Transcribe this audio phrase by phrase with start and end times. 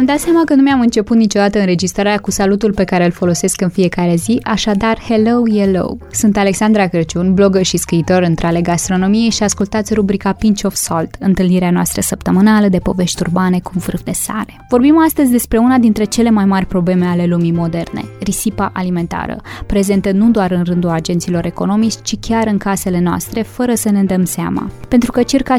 [0.00, 3.60] Mi-am dat seama că nu mi-am început niciodată înregistrarea cu salutul pe care îl folosesc
[3.60, 5.98] în fiecare zi, așadar Hello Yellow.
[6.10, 11.16] Sunt Alexandra Crăciun, blogger și scriitor între ale gastronomiei și ascultați rubrica Pinch of Salt,
[11.18, 14.66] întâlnirea noastră săptămânală de povești urbane cu vârf de sare.
[14.68, 20.12] Vorbim astăzi despre una dintre cele mai mari probleme ale lumii moderne, risipa alimentară, prezentă
[20.12, 24.24] nu doar în rândul agenților economici, ci chiar în casele noastre, fără să ne dăm
[24.24, 24.70] seama.
[24.88, 25.56] Pentru că circa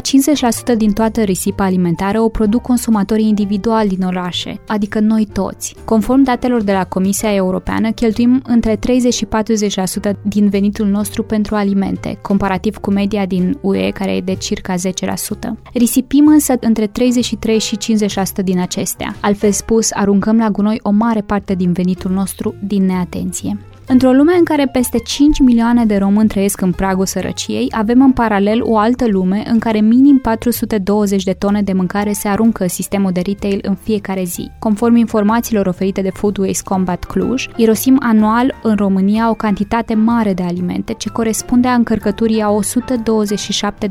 [0.76, 5.74] din toată risipa alimentară o produc consumatorii individuali din orașe, adică noi toți.
[5.84, 11.54] Conform datelor de la Comisia Europeană, cheltuim între 30 și 40% din venitul nostru pentru
[11.54, 14.78] alimente, comparativ cu media din UE, care e de circa 10%.
[15.72, 17.76] Risipim însă între 33 și
[18.40, 19.16] 50% din acestea.
[19.20, 23.58] Altfel spus, aruncăm la gunoi o mare parte din venitul nostru din neatenție.
[23.92, 28.12] Într-o lume în care peste 5 milioane de români trăiesc în pragul sărăciei, avem în
[28.12, 32.68] paralel o altă lume în care minim 420 de tone de mâncare se aruncă în
[32.68, 34.50] sistemul de retail în fiecare zi.
[34.58, 40.32] Conform informațiilor oferite de Food Waste Combat Cluj, irosim anual în România o cantitate mare
[40.32, 42.58] de alimente, ce corespunde a încărcăturii a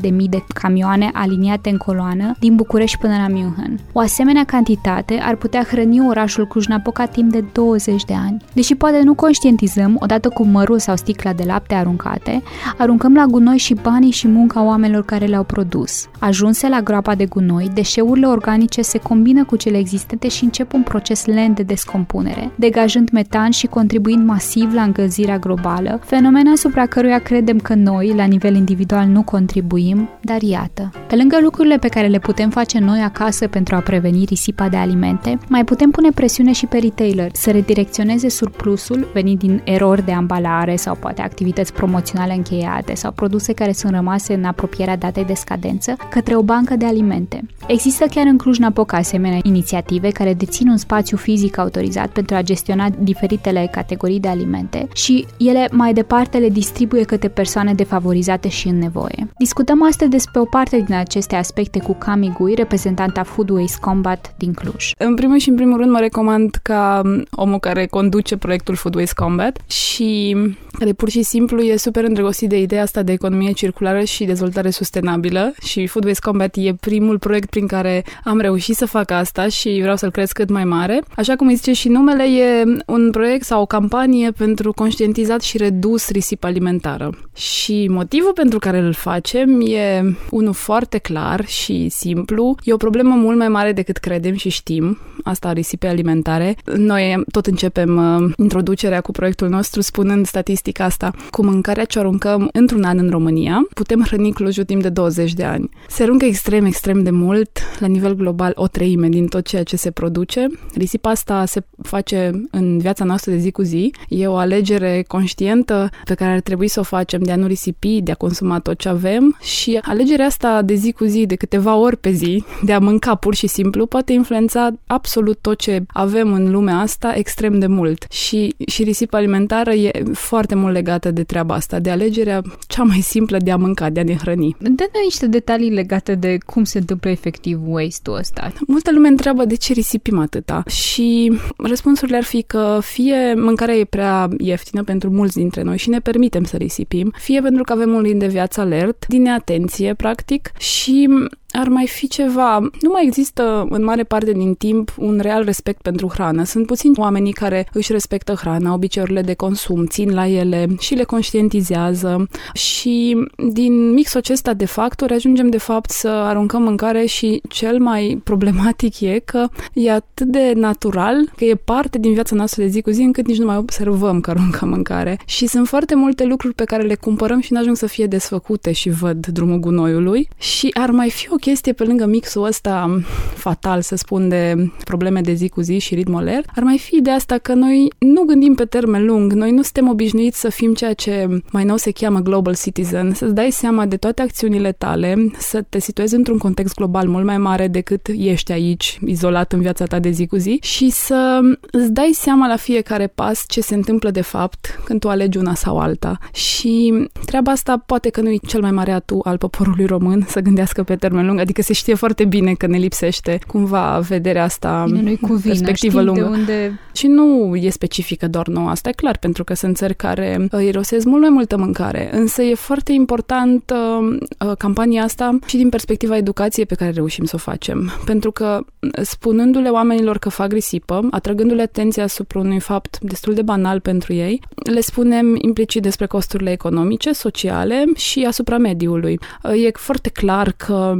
[0.28, 3.80] de camioane aliniate în coloană din București până la München.
[3.92, 8.42] O asemenea cantitate ar putea hrăni orașul Cluj-Napoca timp de 20 de ani.
[8.52, 12.42] Deși poate nu conștientizăm aruncăm, odată cu mărul sau sticla de lapte aruncate,
[12.78, 16.08] aruncăm la gunoi și banii și munca oamenilor care le-au produs.
[16.18, 20.82] Ajunse la groapa de gunoi, deșeurile organice se combină cu cele existente și încep un
[20.82, 27.18] proces lent de descompunere, degajând metan și contribuind masiv la încălzirea globală, fenomen asupra căruia
[27.18, 30.90] credem că noi, la nivel individual, nu contribuim, dar iată.
[31.08, 34.76] Pe lângă lucrurile pe care le putem face noi acasă pentru a preveni risipa de
[34.76, 40.12] alimente, mai putem pune presiune și pe retailer să redirecționeze surplusul venit din erori de
[40.12, 45.34] ambalare sau poate activități promoționale încheiate sau produse care sunt rămase în apropierea datei de
[45.34, 47.46] scadență către o bancă de alimente.
[47.66, 52.88] Există chiar în Cluj-Napoca asemenea inițiative care dețin un spațiu fizic autorizat pentru a gestiona
[52.98, 58.78] diferitele categorii de alimente și ele mai departe le distribuie către persoane defavorizate și în
[58.78, 59.28] nevoie.
[59.38, 64.34] Discutăm astăzi despre o parte din aceste aspecte cu Cami Gui, reprezentanta Food Waste Combat
[64.36, 64.92] din Cluj.
[64.98, 69.14] În primul și în primul rând mă recomand ca omul care conduce proiectul Food Waste
[69.16, 70.36] Combat și
[70.78, 74.70] care pur și simplu e super îndrăgostit de ideea asta de economie circulară și dezvoltare
[74.70, 79.48] sustenabilă și Food Waste Combat e primul proiect prin care am reușit să fac asta
[79.48, 81.02] și vreau să-l cresc cât mai mare.
[81.16, 85.56] Așa cum îi zice și numele, e un proiect sau o campanie pentru conștientizat și
[85.56, 87.18] redus risipă alimentară.
[87.34, 92.54] Și motivul pentru care îl facem e unul foarte clar și simplu.
[92.64, 96.56] E o problemă mult mai mare decât credem și știm, asta risipei alimentare.
[96.76, 101.12] Noi tot începem uh, introducerea cu proiectul nostru spunând statistica asta.
[101.30, 105.44] Cu mâncarea ce aruncăm într-un an în România, putem hrăni Clujul timp de 20 de
[105.44, 105.68] ani.
[105.88, 109.76] Se aruncă extrem, extrem de mult, la nivel global, o treime din tot ceea ce
[109.76, 110.46] se produce.
[110.74, 113.92] Risipa asta se face în viața noastră de zi cu zi.
[114.08, 118.00] E o alegere conștientă pe care ar trebui să o facem de a nu risipi,
[118.00, 121.74] de a consuma tot ce avem și alegerea asta de zi cu zi, de câteva
[121.74, 126.32] ori pe zi, de a mânca pur și simplu, poate influența absolut tot ce avem
[126.32, 128.06] în lumea asta extrem de mult.
[128.10, 129.39] Și, și risipa alimentară
[129.74, 133.90] e foarte mult legată de treaba asta, de alegerea cea mai simplă de a mânca,
[133.90, 134.56] de a ne hrăni.
[134.58, 138.52] Dă-ne niște detalii legate de cum se întâmplă efectiv waste-ul ăsta.
[138.66, 143.84] Multă lume întreabă de ce risipim atâta și răspunsurile ar fi că fie mâncarea e
[143.84, 147.92] prea ieftină pentru mulți dintre noi și ne permitem să risipim, fie pentru că avem
[147.92, 151.08] un lin de viață alert, din neatenție, practic, și
[151.52, 152.58] ar mai fi ceva.
[152.58, 156.44] Nu mai există în mare parte din timp un real respect pentru hrană.
[156.44, 161.04] Sunt puțini oamenii care își respectă hrana, obiceiurile de consum, țin la ele și le
[161.04, 167.78] conștientizează și din mixul acesta de factori ajungem de fapt să aruncăm mâncare și cel
[167.78, 172.68] mai problematic e că e atât de natural, că e parte din viața noastră de
[172.68, 175.18] zi cu zi încât nici nu mai observăm că aruncăm mâncare.
[175.26, 178.72] Și sunt foarte multe lucruri pe care le cumpărăm și nu ajung să fie desfăcute
[178.72, 183.00] și văd drumul gunoiului și ar mai fi o chestie pe lângă mixul ăsta
[183.34, 187.00] fatal, să spun, de probleme de zi cu zi și ritm alert, ar mai fi
[187.00, 190.74] de asta că noi nu gândim pe termen lung, noi nu suntem obișnuiți să fim
[190.74, 195.30] ceea ce mai nou se cheamă global citizen, să-ți dai seama de toate acțiunile tale,
[195.38, 199.84] să te situezi într-un context global mult mai mare decât ești aici, izolat în viața
[199.84, 201.40] ta de zi cu zi și să
[201.70, 205.54] îți dai seama la fiecare pas ce se întâmplă de fapt când tu alegi una
[205.54, 206.18] sau alta.
[206.32, 210.40] Și treaba asta poate că nu e cel mai mare atu al poporului român să
[210.40, 214.44] gândească pe termen lung lung, adică se știe foarte bine că ne lipsește cumva vederea
[214.44, 216.20] asta, Bine, cu vină, perspectivă lungă.
[216.20, 216.80] De unde...
[216.92, 220.64] Și nu e specifică doar nouă, asta e clar, pentru că sunt țări care uh,
[220.64, 224.16] irosesc mult mai multă mâncare, însă e foarte important uh,
[224.46, 228.64] uh, campania asta și din perspectiva educației pe care reușim să o facem, pentru că
[229.02, 234.40] spunându-le oamenilor că fac risipă, atrăgându-le atenția asupra unui fapt destul de banal pentru ei,
[234.54, 239.18] le spunem implicit despre costurile economice, sociale și asupra mediului.
[239.42, 240.94] E foarte clar că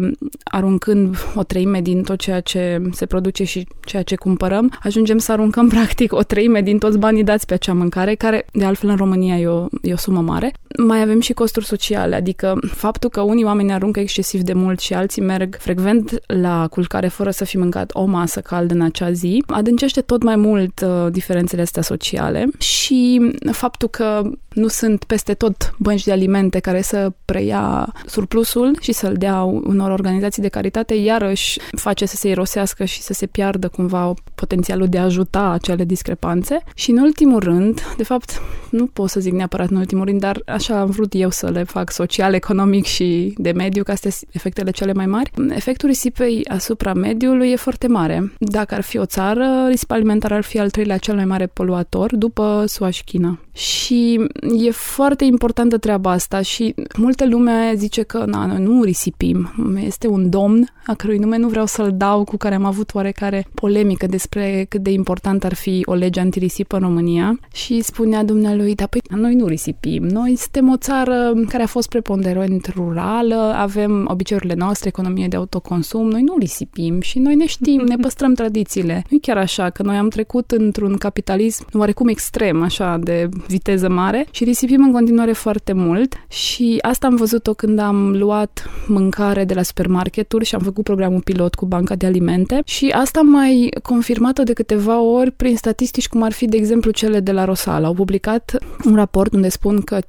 [0.44, 5.32] aruncând o treime din tot ceea ce se produce și ceea ce cumpărăm, ajungem să
[5.32, 8.96] aruncăm practic o treime din toți banii dați pe acea mâncare, care de altfel în
[8.96, 10.52] România e o, e o sumă mare.
[10.78, 14.94] Mai avem și costuri sociale, adică faptul că unii oameni aruncă excesiv de mult și
[14.94, 19.44] alții merg frecvent la culcare fără să fi mâncat o masă caldă în acea zi,
[19.46, 24.22] adâncește tot mai mult uh, diferențele astea sociale și faptul că
[24.54, 29.90] nu sunt peste tot bănci de alimente care să preia surplusul și să-l dea unor
[29.90, 34.98] organizații de caritate, iarăși face să se irosească și să se piardă cumva potențialul de
[34.98, 36.62] a ajuta acele discrepanțe.
[36.74, 40.42] Și în ultimul rând, de fapt, nu pot să zic neapărat în ultimul rând, dar
[40.46, 44.30] așa am vrut eu să le fac social, economic și de mediu, că astea sunt
[44.32, 45.30] efectele cele mai mari.
[45.48, 48.32] Efectul risipei asupra mediului e foarte mare.
[48.38, 52.16] Dacă ar fi o țară, risipa alimentară ar fi al treilea cel mai mare poluator,
[52.16, 53.38] după SUA și China.
[53.52, 54.28] Și
[54.64, 59.52] e foarte importantă treaba asta și multă lume zice că na, noi nu risipim.
[59.84, 63.46] Este un domn a cărui nume nu vreau să-l dau, cu care am avut oarecare
[63.54, 67.38] polemică despre cât de important ar fi o lege antirisipă în România.
[67.52, 71.88] Și spunea dumnealui, da, păi noi nu risipim, noi suntem o țară care a fost
[71.88, 77.80] preponderent rurală, avem obiceiurile noastre, economie de autoconsum, noi nu risipim și noi ne știm,
[77.80, 79.04] ne păstrăm tradițiile.
[79.10, 84.26] Nu chiar așa, că noi am trecut într-un capitalism oarecum extrem, așa, de viteză mare
[84.30, 86.14] și risipim în continuare foarte mult.
[86.28, 91.20] Și asta am văzut-o când am luat mâncare de la supermarketuri și am făcut programul
[91.20, 96.08] pilot cu banca de alimente și asta am mai confirmat-o de câteva ori prin statistici
[96.08, 97.84] cum ar fi, de exemplu, cele de la Rosal.
[97.84, 100.02] Au publicat un raport unde spun că 50%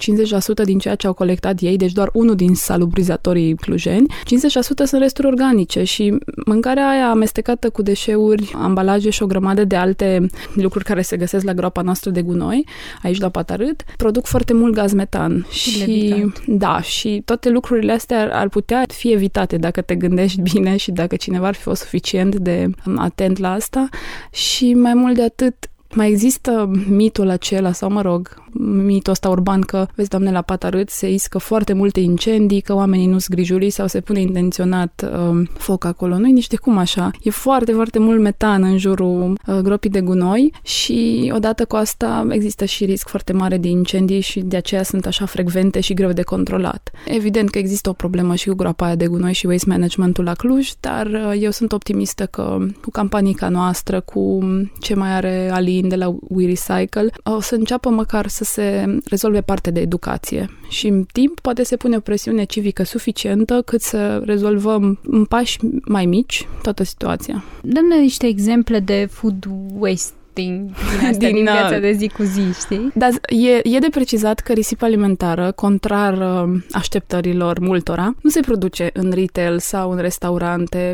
[0.64, 4.18] din ceea ce au colectat ei, deci doar unul din salubrizatorii clujeni, 50%
[4.50, 10.28] sunt resturi organice și mâncarea aia amestecată cu deșeuri, ambalaje și o grămadă de alte
[10.54, 12.68] lucruri care se găsesc la groapa noastră de gunoi,
[13.04, 15.46] aici la Patarât, produc foarte mult gaz metan.
[15.50, 20.78] Și, da, și toate lucrurile astea ar, ar putea fi evitate dacă te gândești bine
[20.78, 23.90] și dacă cineva ar fi fost suficient de atent la asta.
[24.32, 28.44] Și mai mult de atât, mai există mitul acela, sau mă rog,
[28.86, 33.08] mitul ăsta urban că, vezi, doamne, la Patarât se iscă foarte multe incendii, că oamenii
[33.08, 36.18] nu zgrijuli sau se pune intenționat uh, foc acolo.
[36.18, 37.12] Nu nici de cum așa.
[37.24, 42.28] E foarte, foarte mult metan în jurul uh, gropii de gunoi și odată cu asta
[42.30, 46.12] există și risc foarte mare de incendii și de aceea sunt așa frecvente și greu
[46.12, 46.92] de controlat.
[47.06, 50.34] Evident că există o problemă și cu groapa aia de gunoi și waste managementul la
[50.34, 54.40] Cluj, dar uh, eu sunt optimistă că cu campania noastră, cu
[54.80, 55.50] ce mai are
[55.82, 59.80] Alin de la We Recycle, o să înceapă măcar să să se rezolve partea de
[59.80, 65.26] educație și în timp poate se pune o presiune civică suficientă cât să rezolvăm în
[65.26, 67.44] pași mai mici toată situația.
[67.62, 69.48] Dăm-ne niște exemple de food
[69.78, 72.92] waste din, din, astea, din, din viața uh, de zi cu zi, știi?
[72.94, 78.90] Dar e, e de precizat că risipa alimentară, contrar uh, așteptărilor multora, nu se produce
[78.94, 80.94] în retail sau în restaurante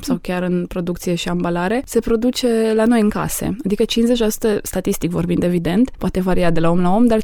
[0.00, 3.56] sau chiar în producție și ambalare, se produce la noi în case.
[3.64, 3.86] Adică 50%,
[4.62, 7.22] statistic vorbind evident, poate varia de la om la om, dar 50%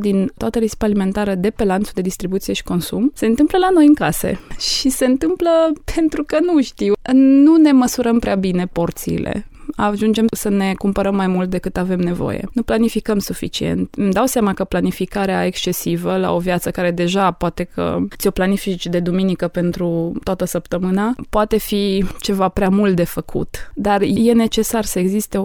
[0.00, 3.86] din toată risipa alimentară de pe lanțul de distribuție și consum se întâmplă la noi
[3.86, 4.40] în case.
[4.58, 5.50] Și se întâmplă
[5.94, 9.46] pentru că nu știu, nu ne măsurăm prea bine porțiile
[9.76, 12.48] ajungem să ne cumpărăm mai mult decât avem nevoie.
[12.52, 13.94] Nu planificăm suficient.
[13.96, 18.86] Îmi dau seama că planificarea excesivă la o viață care deja poate că ți-o planifici
[18.86, 23.70] de duminică pentru toată săptămâna, poate fi ceva prea mult de făcut.
[23.74, 25.38] Dar e necesar să existe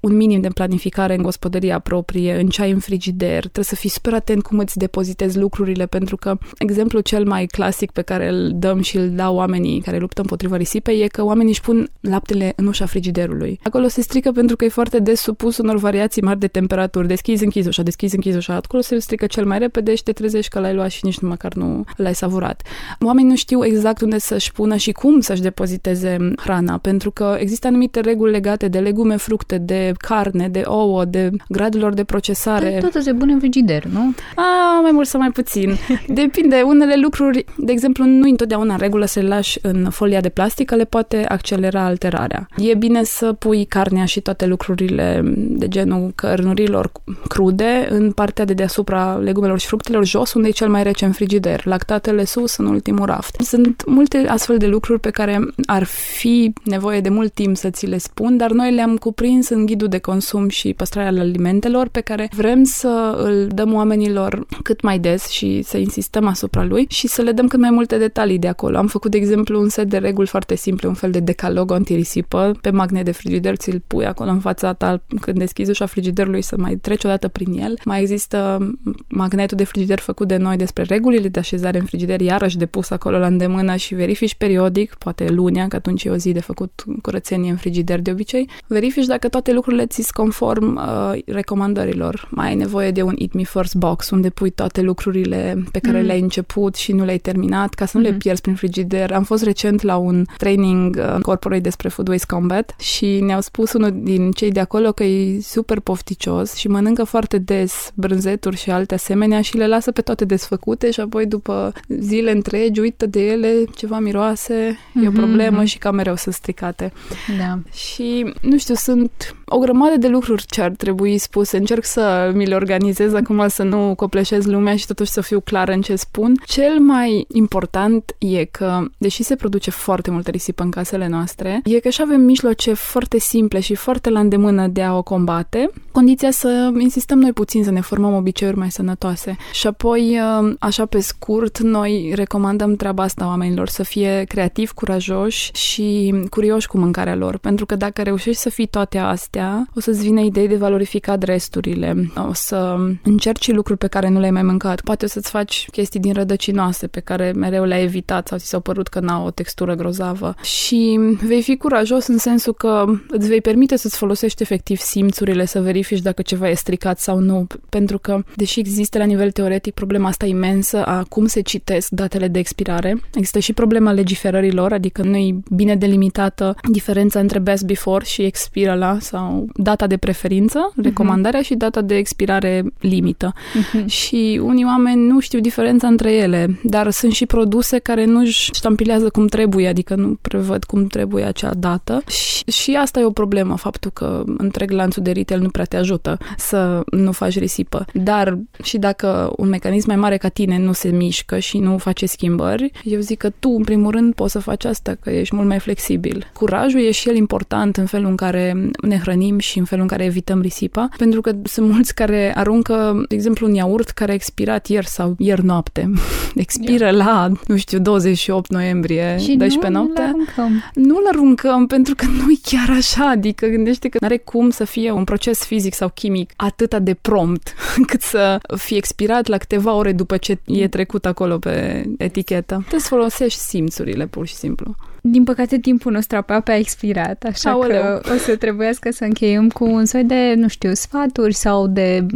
[0.00, 3.38] un minim de planificare în gospodăria proprie, în ce ai în frigider.
[3.38, 7.90] Trebuie să fii super atent cum îți depozitezi lucrurile, pentru că exemplul cel mai clasic
[7.90, 11.50] pe care îl dăm și îl dau oamenii care luptă împotriva risipei e că oamenii
[11.50, 15.58] își pun laptele în ușa frigiderului acolo se strică pentru că e foarte des supus
[15.58, 17.06] unor variații mari de temperaturi.
[17.06, 18.54] Deschizi, închizi ușa, deschizi, închizi ușa.
[18.54, 21.54] Acolo se strică cel mai repede și te trezești că l-ai luat și nici măcar
[21.54, 22.62] nu l-ai savurat.
[23.00, 27.66] Oamenii nu știu exact unde să-și pună și cum să-și depoziteze hrana, pentru că există
[27.66, 32.76] anumite reguli legate de legume, fructe, de carne, de ouă, de gradurilor de procesare.
[32.80, 34.14] Toate se pune în frigider, nu?
[34.34, 35.76] A, mai mult sau mai puțin.
[36.06, 36.62] Depinde.
[36.64, 40.70] Unele lucruri, de exemplu, nu întotdeauna în regulă să le lași în folia de plastic,
[40.70, 42.48] le poate accelera alterarea.
[42.56, 46.92] E bine să pui și carnea și toate lucrurile de genul cărnurilor
[47.28, 51.12] crude în partea de deasupra legumelor și fructelor jos, unde e cel mai rece în
[51.12, 51.66] frigider.
[51.66, 53.40] Lactatele sus, în ultimul raft.
[53.40, 57.86] Sunt multe astfel de lucruri pe care ar fi nevoie de mult timp să ți
[57.86, 62.28] le spun, dar noi le-am cuprins în ghidul de consum și păstrarea alimentelor pe care
[62.36, 67.22] vrem să îl dăm oamenilor cât mai des și să insistăm asupra lui și să
[67.22, 68.76] le dăm cât mai multe detalii de acolo.
[68.76, 72.52] Am făcut, de exemplu, un set de reguli foarte simple, un fel de decalog antirisipă.
[72.60, 76.56] Pe magnet de frigider ți-l pui acolo în fața ta când deschizi ușa frigiderului să
[76.58, 77.74] mai treci o dată prin el.
[77.84, 78.70] Mai există
[79.08, 83.18] magnetul de frigider făcut de noi despre regulile de așezare în frigider, iarăși depus acolo
[83.18, 87.50] la îndemână și verifici periodic, poate lunia, că atunci e o zi de făcut curățenie
[87.50, 92.28] în frigider de obicei, verifici dacă toate lucrurile ți conform uh, recomandărilor.
[92.30, 96.00] Mai ai nevoie de un Eat Me First box unde pui toate lucrurile pe care
[96.00, 96.06] mm.
[96.06, 98.10] le-ai început și nu le-ai terminat ca să nu mm-hmm.
[98.10, 99.12] le pierzi prin frigider.
[99.12, 103.72] Am fost recent la un training uh, corporate despre Food Waste Combat și ne-au spus
[103.72, 108.70] unul din cei de acolo că e super pofticios și mănâncă foarte des brânzeturi și
[108.70, 113.26] alte asemenea și le lasă pe toate desfăcute și apoi după zile întregi uită de
[113.26, 115.02] ele, ceva miroase, mm-hmm.
[115.04, 115.66] e o mhm, problemă mm-hmm.
[115.66, 116.92] și cam mereu sunt stricate.
[117.38, 117.58] Da.
[117.72, 121.56] Și, nu știu, sunt o grămadă de lucruri ce ar trebui spuse.
[121.56, 125.72] Încerc să mi le organizez acum, să nu copleșez lumea și totuși să fiu clară
[125.72, 126.34] în ce spun.
[126.46, 131.78] Cel mai important e că, deși se produce foarte multă risipă în casele noastre, e
[131.78, 136.30] că și avem mijloace foarte simple și foarte la îndemână de a o combate, condiția
[136.30, 139.36] să insistăm noi puțin să ne formăm obiceiuri mai sănătoase.
[139.52, 140.20] Și apoi,
[140.58, 146.78] așa pe scurt, noi recomandăm treaba asta oamenilor, să fie creativi, curajoși și curioși cu
[146.78, 149.42] mâncarea lor, pentru că dacă reușești să fii toate astea,
[149.74, 154.30] o să-ți vină idei de valorificat resturile, o să încerci lucruri pe care nu le-ai
[154.30, 158.38] mai mâncat, poate o să-ți faci chestii din rădăcinoase pe care mereu le-ai evitat sau
[158.38, 160.34] ți s-au părut că n-au o textură grozavă.
[160.42, 165.60] Și vei fi curajos în sensul că îți vei permite să-ți folosești efectiv simțurile, să
[165.60, 170.08] verifici dacă ceva e stricat sau nu, pentru că, deși există la nivel teoretic problema
[170.08, 175.16] asta imensă a cum se citesc datele de expirare, există și problema legiferărilor, adică nu
[175.16, 179.23] e bine delimitată diferența între best before și expiră la sau
[179.54, 180.82] data de preferință, mhm.
[180.82, 181.46] recomandarea uh-huh.
[181.46, 183.32] și data de expirare limită.
[183.32, 183.84] Uh-huh.
[183.86, 188.50] Și unii oameni nu știu diferența între ele, dar sunt și produse care nu își
[188.52, 192.02] ștampilează cum trebuie, adică nu prevăd cum trebuie acea dată.
[192.06, 195.76] Și, și asta e o problemă, faptul că întreg lanțul de retail nu prea te
[195.76, 197.84] ajută să nu faci risipă.
[197.92, 202.06] Dar și dacă un mecanism mai mare ca tine nu se mișcă și nu face
[202.06, 205.48] schimbări, eu zic că tu, în primul rând, poți să faci asta, că ești mult
[205.48, 206.30] mai flexibil.
[206.32, 209.88] Curajul e și el important în felul în care ne hrănim și în felul în
[209.88, 214.14] care evităm risipa, pentru că sunt mulți care aruncă, de exemplu, un iaurt care a
[214.14, 215.90] expirat ieri sau ieri noapte.
[216.34, 216.96] Expiră yeah.
[216.96, 220.00] la, nu știu, 28 noiembrie, și 12 nu noapte.
[220.00, 220.62] Aruncăm.
[220.74, 224.64] Nu-l aruncăm pentru că nu e chiar așa, adică gândește că nu are cum să
[224.64, 229.72] fie un proces fizic sau chimic atât de prompt încât să fie expirat la câteva
[229.72, 232.54] ore după ce e trecut acolo pe etichetă.
[232.58, 234.74] Trebuie să folosești simțurile, pur și simplu.
[235.06, 237.82] Din păcate, timpul nostru aproape a expirat, așa Aoleu.
[237.82, 242.06] că o să trebuiască să încheiem cu un soi de, nu știu, sfaturi sau de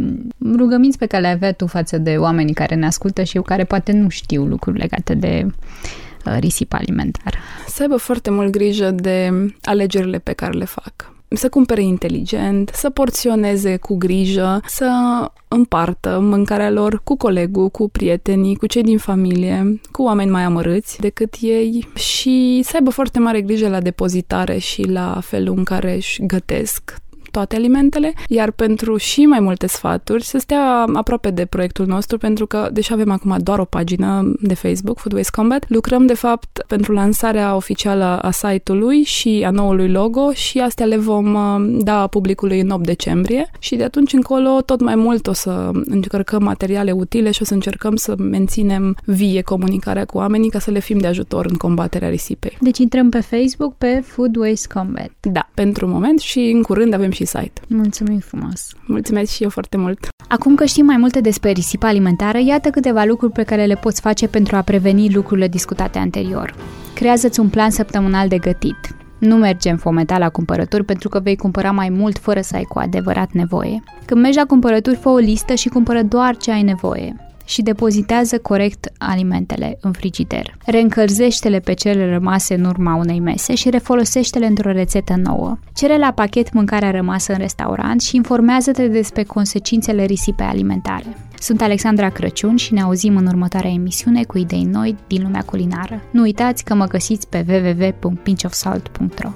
[0.55, 3.63] rugăminți pe care le avea tu față de oamenii care ne ascultă și eu care
[3.63, 5.45] poate nu știu lucruri legate de
[6.25, 7.37] uh, risipă alimentară.
[7.67, 9.31] Să aibă foarte mult grijă de
[9.61, 14.91] alegerile pe care le fac să cumpere inteligent, să porționeze cu grijă, să
[15.47, 20.99] împartă mâncarea lor cu colegul, cu prietenii, cu cei din familie, cu oameni mai amărâți
[20.99, 25.95] decât ei și să aibă foarte mare grijă la depozitare și la felul în care
[25.95, 26.95] își gătesc
[27.31, 32.45] toate alimentele, iar pentru și mai multe sfaturi să stea aproape de proiectul nostru, pentru
[32.45, 36.63] că, deși avem acum doar o pagină de Facebook, Food Waste Combat, lucrăm, de fapt,
[36.67, 42.07] pentru lansarea oficială a site-ului și a noului logo și astea le vom uh, da
[42.07, 46.91] publicului în 8 decembrie și de atunci încolo tot mai mult o să încercăm materiale
[46.91, 50.97] utile și o să încercăm să menținem vie comunicarea cu oamenii ca să le fim
[50.97, 52.57] de ajutor în combaterea risipei.
[52.61, 55.11] Deci intrăm pe Facebook pe Food Waste Combat.
[55.21, 57.61] Da, pentru moment și în curând avem și site.
[57.67, 58.71] Mulțumim frumos!
[58.85, 60.07] Mulțumesc și eu foarte mult!
[60.27, 64.01] Acum că știm mai multe despre risipa alimentară, iată câteva lucruri pe care le poți
[64.01, 66.55] face pentru a preveni lucrurile discutate anterior.
[66.95, 68.95] Creează-ți un plan săptămânal de gătit.
[69.19, 72.63] Nu merge în fometa la cumpărături pentru că vei cumpăra mai mult fără să ai
[72.63, 73.83] cu adevărat nevoie.
[74.05, 78.37] Când mergi la cumpărături, fă o listă și cumpără doar ce ai nevoie și depozitează
[78.37, 80.57] corect alimentele în frigider.
[80.65, 85.57] Reîncălzește-le pe cele rămase în urma unei mese și refolosește-le într-o rețetă nouă.
[85.73, 91.17] Cere la pachet mâncarea rămasă în restaurant și informează-te despre consecințele risipei alimentare.
[91.39, 96.01] Sunt Alexandra Crăciun și ne auzim în următoarea emisiune cu idei noi din lumea culinară.
[96.11, 99.29] Nu uitați că mă găsiți pe www.pinchofsalt.ro